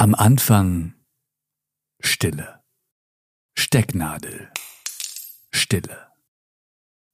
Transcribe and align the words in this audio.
Am 0.00 0.14
Anfang 0.14 0.94
Stille. 1.98 2.62
Stecknadel. 3.56 4.48
Stille. 5.50 6.12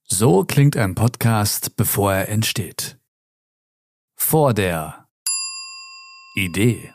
So 0.03 0.43
klingt 0.43 0.77
ein 0.77 0.93
Podcast, 0.93 1.77
bevor 1.77 2.13
er 2.13 2.29
entsteht. 2.29 2.99
Vor 4.15 4.53
der 4.53 5.09
Idee. 6.35 6.93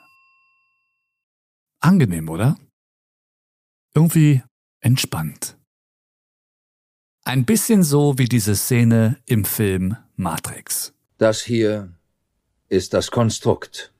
Angenehm, 1.80 2.28
oder? 2.28 2.56
Irgendwie 3.92 4.44
entspannt. 4.78 5.58
Ein 7.24 7.44
bisschen 7.44 7.82
so 7.82 8.16
wie 8.16 8.28
diese 8.28 8.54
Szene 8.54 9.20
im 9.26 9.44
Film 9.44 9.96
Matrix. 10.14 10.94
Das 11.18 11.42
hier 11.42 11.92
ist 12.68 12.94
das 12.94 13.10
Konstrukt. 13.10 13.92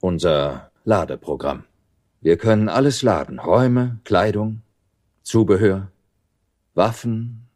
Unser 0.00 0.70
Ladeprogramm. 0.88 1.64
Wir 2.22 2.38
können 2.38 2.70
alles 2.70 3.02
laden. 3.02 3.38
Räume, 3.38 4.00
Kleidung, 4.04 4.62
Zubehör, 5.22 5.92
Waffen, 6.72 7.46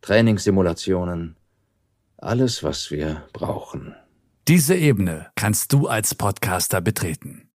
Trainingssimulationen, 0.00 1.36
alles, 2.16 2.62
was 2.62 2.90
wir 2.90 3.28
brauchen. 3.34 3.94
Diese 4.48 4.74
Ebene 4.74 5.30
kannst 5.34 5.74
du 5.74 5.88
als 5.88 6.14
Podcaster 6.14 6.80
betreten. 6.80 7.50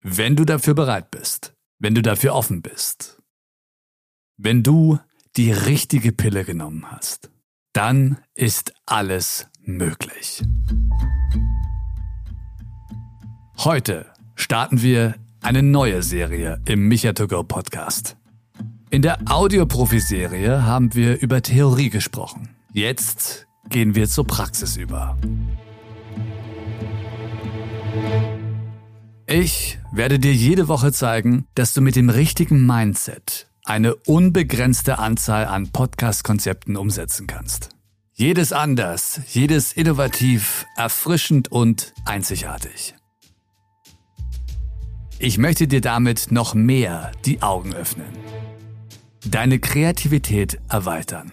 Wenn 0.00 0.36
du 0.36 0.46
dafür 0.46 0.72
bereit 0.72 1.10
bist, 1.10 1.52
wenn 1.78 1.94
du 1.94 2.00
dafür 2.00 2.34
offen 2.34 2.62
bist, 2.62 3.20
wenn 4.38 4.62
du 4.62 4.98
die 5.36 5.52
richtige 5.52 6.12
Pille 6.12 6.44
genommen 6.44 6.90
hast, 6.90 7.30
dann 7.74 8.16
ist 8.32 8.72
alles 8.86 9.48
möglich. 9.60 10.42
Heute 13.68 14.06
starten 14.34 14.80
wir 14.80 15.16
eine 15.42 15.62
neue 15.62 16.02
Serie 16.02 16.58
im 16.64 16.88
Micha 16.88 17.12
to 17.12 17.28
Go 17.28 17.42
Podcast. 17.42 18.16
In 18.88 19.02
der 19.02 19.18
Audioprofi-Serie 19.30 20.62
haben 20.64 20.94
wir 20.94 21.20
über 21.20 21.42
Theorie 21.42 21.90
gesprochen. 21.90 22.48
Jetzt 22.72 23.46
gehen 23.68 23.94
wir 23.94 24.08
zur 24.08 24.26
Praxis 24.26 24.78
über. 24.78 25.18
Ich 29.26 29.78
werde 29.92 30.18
dir 30.18 30.32
jede 30.32 30.68
Woche 30.68 30.90
zeigen, 30.90 31.46
dass 31.54 31.74
du 31.74 31.82
mit 31.82 31.94
dem 31.94 32.08
richtigen 32.08 32.64
Mindset 32.64 33.48
eine 33.66 33.96
unbegrenzte 33.96 34.98
Anzahl 34.98 35.44
an 35.44 35.68
Podcast-Konzepten 35.68 36.78
umsetzen 36.78 37.26
kannst. 37.26 37.68
Jedes 38.14 38.54
anders, 38.54 39.20
jedes 39.28 39.74
innovativ, 39.74 40.64
erfrischend 40.74 41.52
und 41.52 41.92
einzigartig. 42.06 42.94
Ich 45.20 45.36
möchte 45.36 45.66
dir 45.66 45.80
damit 45.80 46.30
noch 46.30 46.54
mehr 46.54 47.10
die 47.24 47.42
Augen 47.42 47.74
öffnen. 47.74 48.06
Deine 49.26 49.58
Kreativität 49.58 50.60
erweitern. 50.68 51.32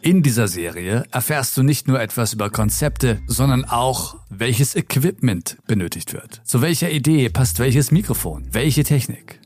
In 0.00 0.22
dieser 0.22 0.48
Serie 0.48 1.04
erfährst 1.12 1.54
du 1.58 1.62
nicht 1.62 1.86
nur 1.86 2.00
etwas 2.00 2.32
über 2.32 2.48
Konzepte, 2.48 3.20
sondern 3.26 3.66
auch, 3.66 4.16
welches 4.30 4.74
Equipment 4.74 5.58
benötigt 5.66 6.14
wird. 6.14 6.40
Zu 6.44 6.62
welcher 6.62 6.90
Idee 6.90 7.28
passt 7.28 7.58
welches 7.58 7.90
Mikrofon, 7.90 8.48
welche 8.50 8.82
Technik. 8.82 9.40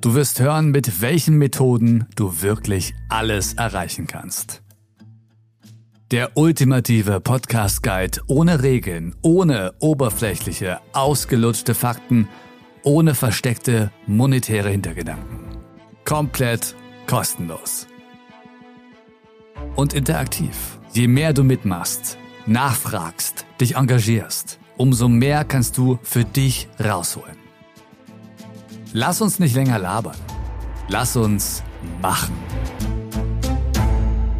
Du 0.00 0.14
wirst 0.14 0.40
hören, 0.40 0.70
mit 0.72 1.00
welchen 1.00 1.38
Methoden 1.38 2.06
du 2.16 2.42
wirklich 2.42 2.94
alles 3.08 3.54
erreichen 3.54 4.08
kannst. 4.08 4.62
Der 6.10 6.36
ultimative 6.36 7.20
Podcast 7.20 7.84
Guide 7.84 8.22
ohne 8.26 8.62
Regeln, 8.64 9.14
ohne 9.22 9.74
oberflächliche, 9.78 10.80
ausgelutschte 10.92 11.74
Fakten 11.74 12.28
ohne 12.82 13.14
versteckte 13.14 13.90
monetäre 14.06 14.70
Hintergedanken. 14.70 15.58
Komplett 16.04 16.74
kostenlos. 17.06 17.86
Und 19.74 19.92
interaktiv. 19.94 20.78
Je 20.92 21.08
mehr 21.08 21.32
du 21.32 21.44
mitmachst, 21.44 22.18
nachfragst, 22.46 23.46
dich 23.60 23.76
engagierst, 23.76 24.58
umso 24.76 25.08
mehr 25.08 25.44
kannst 25.44 25.76
du 25.78 25.98
für 26.02 26.24
dich 26.24 26.68
rausholen. 26.82 27.36
Lass 28.92 29.20
uns 29.20 29.38
nicht 29.38 29.54
länger 29.54 29.78
labern. 29.78 30.16
Lass 30.88 31.16
uns 31.16 31.62
machen. 32.00 32.34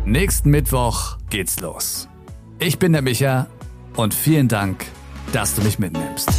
Nächsten 0.07 0.51
Mittwoch 0.51 1.19
geht's 1.29 1.61
los. 1.61 2.09
Ich 2.59 2.79
bin 2.79 2.93
der 2.93 3.03
Micha 3.03 3.47
und 3.95 4.15
vielen 4.15 4.49
Dank, 4.49 4.87
dass 5.33 5.55
du 5.55 5.63
mich 5.63 5.79
mitnimmst. 5.79 6.31